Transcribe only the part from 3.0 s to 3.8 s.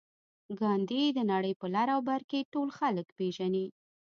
پېژني